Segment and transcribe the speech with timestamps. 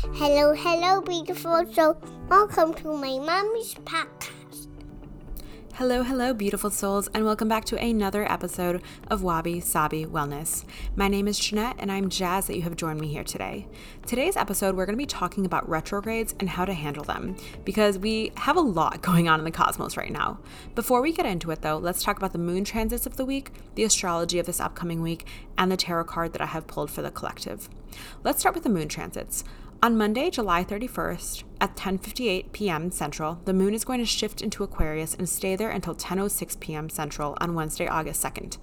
[0.00, 2.00] Hello, hello, beautiful soul.
[2.28, 4.68] Welcome to my mommy's podcast.
[5.74, 10.64] Hello, hello, beautiful souls, and welcome back to another episode of Wabi Sabi Wellness.
[10.94, 13.66] My name is Jeanette, and I'm jazzed that you have joined me here today.
[14.06, 17.98] Today's episode, we're going to be talking about retrogrades and how to handle them because
[17.98, 20.38] we have a lot going on in the cosmos right now.
[20.76, 23.50] Before we get into it, though, let's talk about the moon transits of the week,
[23.74, 25.26] the astrology of this upcoming week,
[25.56, 27.68] and the tarot card that I have pulled for the collective.
[28.22, 29.44] Let's start with the moon transits.
[29.80, 32.90] On Monday, July 31st at 10:58 p.m.
[32.90, 36.90] Central, the moon is going to shift into Aquarius and stay there until 10:06 p.m.
[36.90, 38.58] Central on Wednesday, August 2nd.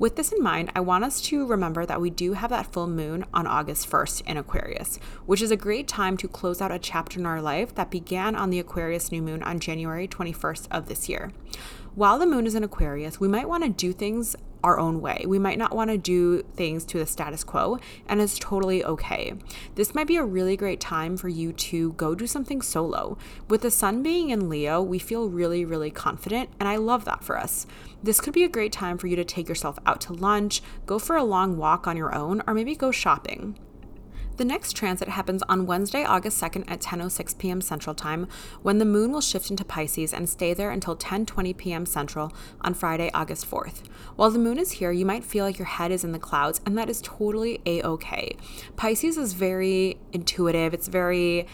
[0.00, 2.88] With this in mind, I want us to remember that we do have that full
[2.88, 6.80] moon on August 1st in Aquarius, which is a great time to close out a
[6.80, 10.88] chapter in our life that began on the Aquarius new moon on January 21st of
[10.88, 11.30] this year.
[11.94, 14.34] While the moon is in Aquarius, we might want to do things
[14.66, 15.24] our own way.
[15.26, 19.34] We might not want to do things to the status quo, and it's totally okay.
[19.76, 23.16] This might be a really great time for you to go do something solo.
[23.48, 27.22] With the sun being in Leo, we feel really, really confident, and I love that
[27.22, 27.66] for us.
[28.02, 30.98] This could be a great time for you to take yourself out to lunch, go
[30.98, 33.56] for a long walk on your own, or maybe go shopping.
[34.36, 37.62] The next transit happens on Wednesday, August 2nd at 10:06 p.m.
[37.62, 38.28] Central Time,
[38.60, 41.86] when the moon will shift into Pisces and stay there until 10:20 p.m.
[41.86, 43.82] Central on Friday, August 4th.
[44.16, 46.60] While the moon is here, you might feel like your head is in the clouds,
[46.66, 48.36] and that is totally a-okay.
[48.76, 50.74] Pisces is very intuitive.
[50.74, 51.46] It's very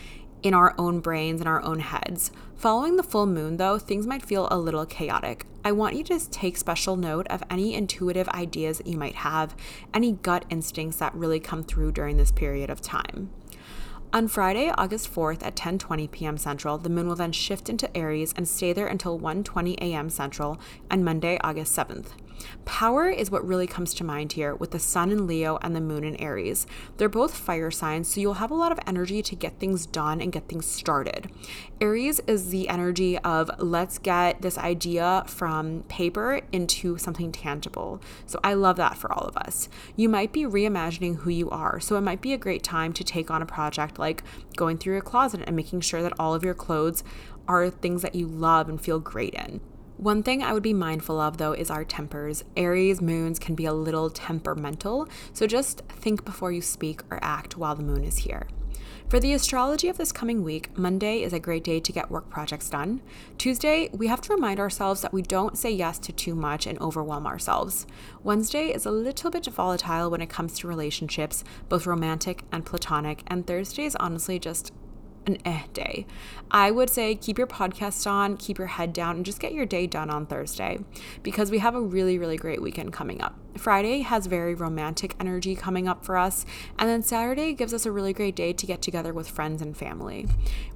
[0.42, 2.32] in our own brains and our own heads.
[2.56, 5.46] Following the full moon, though, things might feel a little chaotic.
[5.64, 9.54] I want you to take special note of any intuitive ideas that you might have,
[9.94, 13.30] any gut instincts that really come through during this period of time.
[14.14, 16.36] On Friday, August 4th at 10:20 p.m.
[16.36, 20.10] Central, the moon will then shift into Aries and stay there until 1:20 a.m.
[20.10, 20.60] Central
[20.90, 22.08] on Monday, August 7th.
[22.64, 25.80] Power is what really comes to mind here with the sun in Leo and the
[25.80, 26.66] moon in Aries.
[26.96, 30.20] They're both fire signs, so you'll have a lot of energy to get things done
[30.20, 31.30] and get things started.
[31.80, 38.00] Aries is the energy of let's get this idea from paper into something tangible.
[38.26, 39.68] So I love that for all of us.
[39.96, 43.04] You might be reimagining who you are, so it might be a great time to
[43.04, 44.22] take on a project like
[44.56, 47.02] going through your closet and making sure that all of your clothes
[47.48, 49.60] are things that you love and feel great in.
[49.96, 52.42] One thing I would be mindful of though is our tempers.
[52.56, 57.56] Aries moons can be a little temperamental, so just think before you speak or act
[57.56, 58.48] while the moon is here.
[59.12, 62.30] For the astrology of this coming week, Monday is a great day to get work
[62.30, 63.02] projects done.
[63.36, 66.80] Tuesday, we have to remind ourselves that we don't say yes to too much and
[66.80, 67.86] overwhelm ourselves.
[68.24, 73.22] Wednesday is a little bit volatile when it comes to relationships, both romantic and platonic,
[73.26, 74.72] and Thursday is honestly just
[75.26, 76.06] an eh day.
[76.50, 79.66] I would say keep your podcast on, keep your head down, and just get your
[79.66, 80.80] day done on Thursday
[81.22, 83.38] because we have a really, really great weekend coming up.
[83.56, 86.44] Friday has very romantic energy coming up for us,
[86.78, 89.76] and then Saturday gives us a really great day to get together with friends and
[89.76, 90.26] family.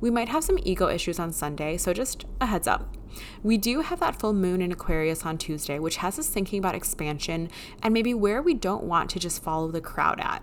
[0.01, 2.95] We might have some ego issues on Sunday, so just a heads up.
[3.43, 6.75] We do have that full moon in Aquarius on Tuesday, which has us thinking about
[6.75, 7.49] expansion
[7.83, 10.43] and maybe where we don't want to just follow the crowd at.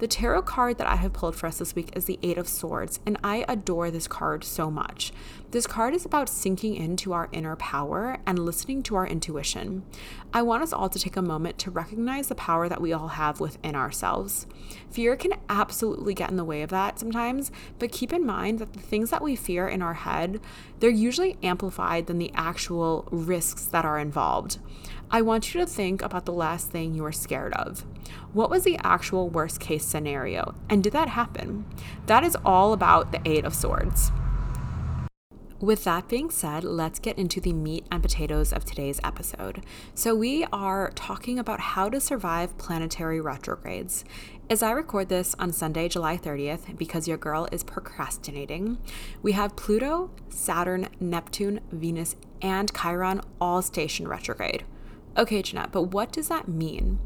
[0.00, 2.48] The tarot card that I have pulled for us this week is the Eight of
[2.48, 5.12] Swords, and I adore this card so much.
[5.50, 9.82] This card is about sinking into our inner power and listening to our intuition.
[10.32, 13.08] I want us all to take a moment to recognize the power that we all
[13.08, 14.46] have within ourselves.
[14.90, 18.72] Fear can absolutely get in the way of that sometimes, but keep in mind that
[18.72, 20.40] the things that we fear in our head,
[20.78, 24.56] they're usually amplified than the actual risks that are involved.
[25.12, 27.84] I want you to think about the last thing you were scared of.
[28.32, 30.54] What was the actual worst case scenario?
[30.68, 31.64] And did that happen?
[32.06, 34.12] That is all about the Eight of Swords.
[35.58, 39.64] With that being said, let's get into the meat and potatoes of today's episode.
[39.96, 44.04] So, we are talking about how to survive planetary retrogrades.
[44.48, 48.78] As I record this on Sunday, July 30th, because your girl is procrastinating,
[49.22, 54.64] we have Pluto, Saturn, Neptune, Venus, and Chiron all station retrograde.
[55.16, 56.98] Okay, Jeanette, but what does that mean?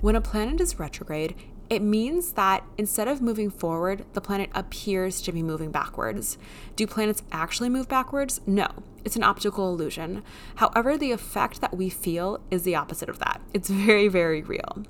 [0.00, 1.34] When a planet is retrograde,
[1.70, 6.36] it means that instead of moving forward, the planet appears to be moving backwards.
[6.76, 8.40] Do planets actually move backwards?
[8.46, 8.68] No,
[9.02, 10.22] it's an optical illusion.
[10.56, 13.40] However, the effect that we feel is the opposite of that.
[13.54, 14.84] It's very, very real.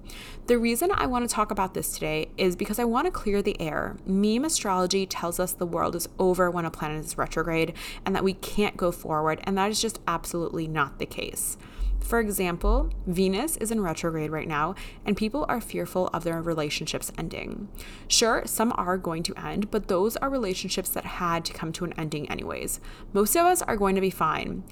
[0.47, 3.41] The reason I want to talk about this today is because I want to clear
[3.41, 3.97] the air.
[4.05, 7.75] Meme astrology tells us the world is over when a planet is retrograde
[8.05, 11.57] and that we can't go forward, and that is just absolutely not the case.
[12.05, 14.75] For example, Venus is in retrograde right now,
[15.07, 17.69] and people are fearful of their relationships ending.
[18.09, 21.85] Sure, some are going to end, but those are relationships that had to come to
[21.85, 22.79] an ending anyways.
[23.15, 24.65] Most of us are going to be fine.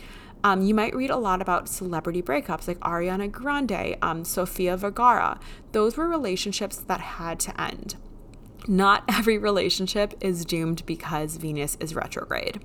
[0.45, 5.41] Um, you might read a lot about celebrity breakups like Ariana Grande, um, Sofia Vergara.
[5.73, 7.97] Those were relationships that had to end.
[8.69, 12.61] Not every relationship is doomed because Venus is retrograde.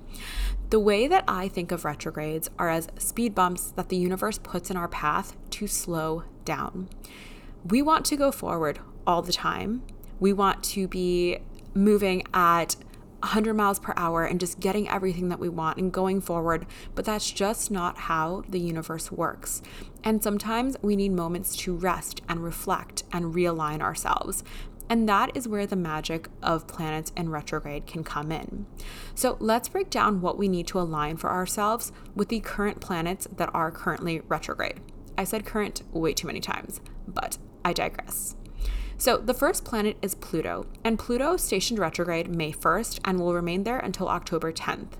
[0.70, 4.70] The way that I think of retrogrades are as speed bumps that the universe puts
[4.70, 6.90] in our path to slow down.
[7.64, 9.82] We want to go forward all the time.
[10.20, 11.38] We want to be
[11.72, 12.76] moving at
[13.20, 17.06] 100 miles per hour and just getting everything that we want and going forward, but
[17.06, 19.62] that's just not how the universe works.
[20.04, 24.44] And sometimes we need moments to rest and reflect and realign ourselves.
[24.88, 28.66] And that is where the magic of planets in retrograde can come in.
[29.14, 33.28] So let's break down what we need to align for ourselves with the current planets
[33.36, 34.80] that are currently retrograde.
[35.18, 38.36] I said current way too many times, but I digress.
[39.00, 43.62] So, the first planet is Pluto, and Pluto stationed retrograde May 1st and will remain
[43.62, 44.94] there until October 10th.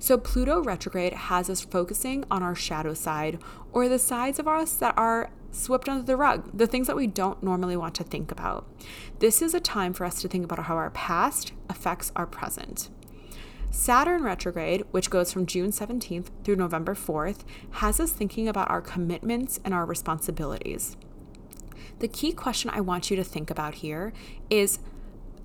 [0.00, 3.38] So, Pluto retrograde has us focusing on our shadow side,
[3.72, 7.06] or the sides of us that are swept under the rug, the things that we
[7.06, 8.66] don't normally want to think about.
[9.18, 12.88] This is a time for us to think about how our past affects our present.
[13.70, 17.40] Saturn retrograde, which goes from June 17th through November 4th,
[17.72, 20.96] has us thinking about our commitments and our responsibilities.
[21.98, 24.12] The key question I want you to think about here
[24.50, 24.78] is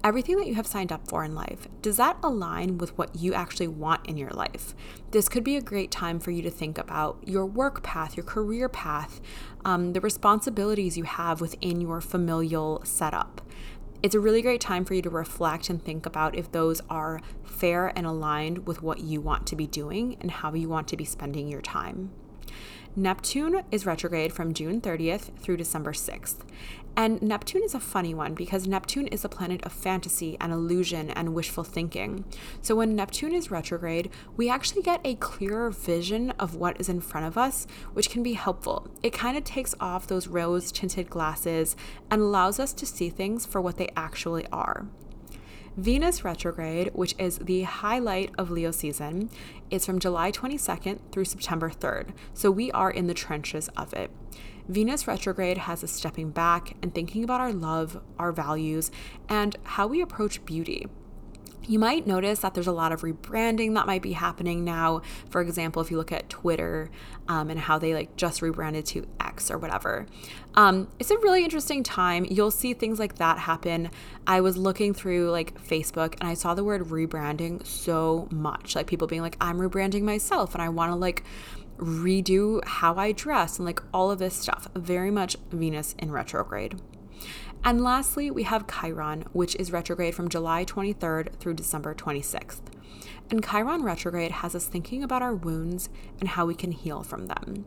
[0.04, 3.34] everything that you have signed up for in life, does that align with what you
[3.34, 4.74] actually want in your life?
[5.12, 8.26] This could be a great time for you to think about your work path, your
[8.26, 9.22] career path,
[9.66, 13.42] um, the responsibilities you have within your familial setup.
[14.04, 17.22] It's a really great time for you to reflect and think about if those are
[17.44, 20.98] fair and aligned with what you want to be doing and how you want to
[20.98, 22.12] be spending your time.
[22.96, 26.40] Neptune is retrograde from June 30th through December 6th.
[26.98, 31.10] And Neptune is a funny one because Neptune is a planet of fantasy and illusion
[31.12, 32.26] and wishful thinking.
[32.62, 37.00] So when Neptune is retrograde, we actually get a clearer vision of what is in
[37.00, 38.92] front of us, which can be helpful.
[39.02, 41.78] It kind of takes off those rose tinted glasses
[42.10, 44.86] and allows us to see things for what they actually are.
[45.78, 49.30] Venus retrograde, which is the highlight of Leo season,
[49.70, 52.10] is from July 22nd through September 3rd.
[52.34, 54.12] So we are in the trenches of it.
[54.68, 58.92] Venus retrograde has us stepping back and thinking about our love, our values,
[59.30, 60.88] and how we approach beauty.
[61.68, 65.02] You might notice that there's a lot of rebranding that might be happening now.
[65.30, 66.90] For example, if you look at Twitter
[67.28, 70.08] um, and how they like just rebranded to X or whatever,
[70.56, 72.26] um, it's a really interesting time.
[72.30, 73.92] You'll see things like that happen.
[74.26, 78.76] I was looking through like Facebook and I saw the word rebranding so much.
[78.76, 81.24] Like people being like, I'm rebranding myself and I want to like
[81.78, 84.68] redo how I dress and like all of this stuff.
[84.76, 86.80] Very much Venus in retrograde.
[87.64, 92.62] And lastly, we have Chiron, which is retrograde from July 23rd through December 26th.
[93.30, 95.90] And Chiron retrograde has us thinking about our wounds
[96.20, 97.66] and how we can heal from them.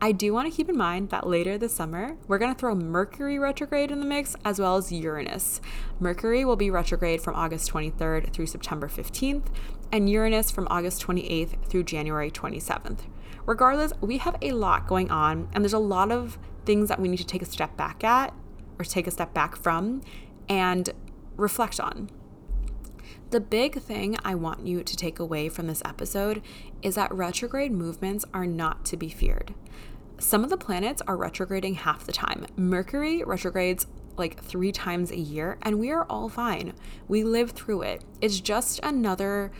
[0.00, 2.74] I do want to keep in mind that later this summer, we're going to throw
[2.74, 5.60] Mercury retrograde in the mix as well as Uranus.
[5.98, 9.46] Mercury will be retrograde from August 23rd through September 15th,
[9.90, 13.00] and Uranus from August 28th through January 27th.
[13.44, 17.08] Regardless, we have a lot going on, and there's a lot of things that we
[17.08, 18.32] need to take a step back at
[18.78, 20.02] or take a step back from
[20.48, 20.90] and
[21.36, 22.10] reflect on.
[23.30, 26.42] The big thing I want you to take away from this episode
[26.82, 29.54] is that retrograde movements are not to be feared.
[30.18, 32.46] Some of the planets are retrograding half the time.
[32.56, 33.86] Mercury retrogrades
[34.16, 36.72] like three times a year, and we are all fine.
[37.06, 38.02] We live through it.
[38.20, 39.52] It's just another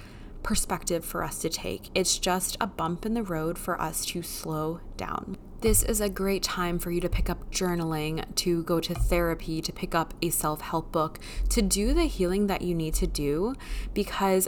[0.43, 1.91] perspective for us to take.
[1.95, 5.37] It's just a bump in the road for us to slow down.
[5.61, 9.61] This is a great time for you to pick up journaling, to go to therapy,
[9.61, 13.09] to pick up a self help book, to do the healing that you need to
[13.09, 13.57] do
[13.93, 14.47] because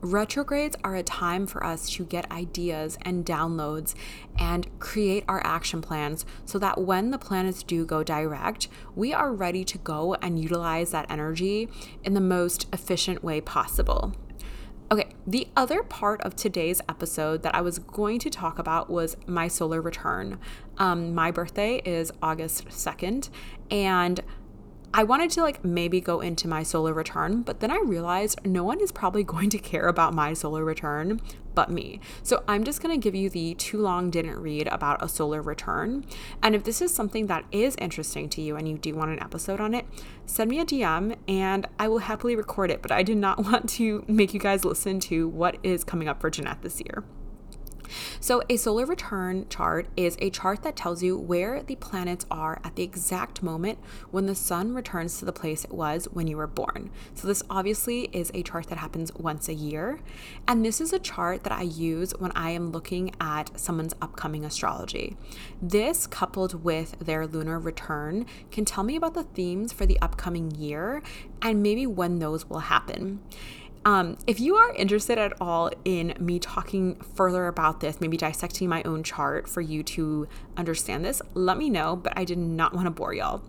[0.00, 3.96] retrogrades are a time for us to get ideas and downloads
[4.38, 9.32] and create our action plans so that when the planets do go direct, we are
[9.32, 11.68] ready to go and utilize that energy
[12.04, 14.14] in the most efficient way possible.
[14.92, 19.16] Okay, the other part of today's episode that I was going to talk about was
[19.26, 20.38] my solar return.
[20.76, 23.30] Um, my birthday is August 2nd,
[23.70, 24.20] and
[24.96, 28.62] I wanted to like maybe go into my solar return, but then I realized no
[28.62, 31.20] one is probably going to care about my solar return
[31.52, 32.00] but me.
[32.22, 35.42] So I'm just going to give you the too long didn't read about a solar
[35.42, 36.04] return.
[36.42, 39.20] And if this is something that is interesting to you and you do want an
[39.20, 39.84] episode on it,
[40.26, 42.80] send me a DM and I will happily record it.
[42.80, 46.20] But I did not want to make you guys listen to what is coming up
[46.20, 47.02] for Jeanette this year.
[48.20, 52.60] So, a solar return chart is a chart that tells you where the planets are
[52.64, 53.78] at the exact moment
[54.10, 56.90] when the sun returns to the place it was when you were born.
[57.14, 60.00] So, this obviously is a chart that happens once a year.
[60.46, 64.44] And this is a chart that I use when I am looking at someone's upcoming
[64.44, 65.16] astrology.
[65.60, 70.50] This, coupled with their lunar return, can tell me about the themes for the upcoming
[70.52, 71.02] year
[71.42, 73.20] and maybe when those will happen.
[73.86, 78.68] Um, if you are interested at all in me talking further about this, maybe dissecting
[78.68, 80.26] my own chart for you to
[80.56, 83.42] understand this, let me know, but I did not want to bore y'all.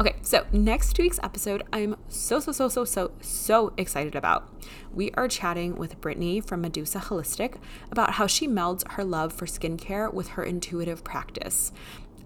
[0.00, 4.48] Okay, so next week's episode, I'm so, so, so, so, so, so excited about.
[4.92, 7.56] We are chatting with Brittany from Medusa Holistic
[7.90, 11.72] about how she melds her love for skincare with her intuitive practice.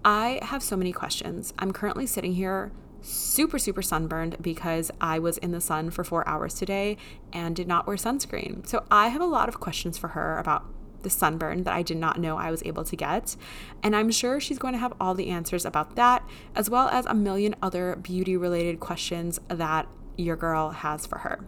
[0.03, 1.53] I have so many questions.
[1.59, 2.71] I'm currently sitting here
[3.07, 6.97] super, super sunburned because I was in the sun for four hours today
[7.31, 8.67] and did not wear sunscreen.
[8.67, 10.65] So I have a lot of questions for her about
[11.03, 13.35] the sunburn that I did not know I was able to get.
[13.81, 17.05] And I'm sure she's going to have all the answers about that, as well as
[17.05, 19.87] a million other beauty related questions that
[20.17, 21.45] your girl has for her.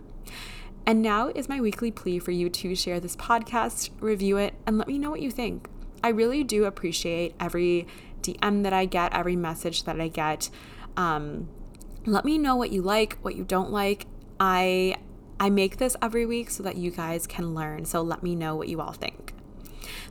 [0.85, 4.77] And now is my weekly plea for you to share this podcast, review it, and
[4.77, 5.67] let me know what you think.
[6.03, 7.85] I really do appreciate every
[8.21, 10.49] DM that I get, every message that I get.
[10.99, 11.47] Um,
[12.05, 14.05] let me know what you like, what you don't like.
[14.39, 14.97] I
[15.39, 17.85] I make this every week so that you guys can learn.
[17.85, 19.33] So let me know what you all think.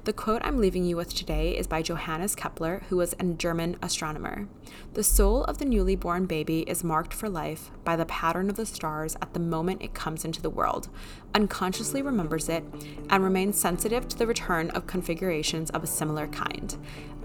[0.04, 3.76] The quote I'm leaving you with today is by Johannes Kepler, who was a German
[3.82, 4.48] astronomer.
[4.94, 8.56] The soul of the newly born baby is marked for life by the pattern of
[8.56, 10.88] the stars at the moment it comes into the world,
[11.34, 12.64] unconsciously remembers it,
[13.10, 16.76] and remains sensitive to the return of configurations of a similar kind.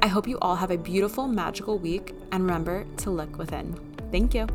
[0.02, 3.74] I hope you all have a beautiful, magical week, and remember to look within.
[4.12, 4.48] Thank you.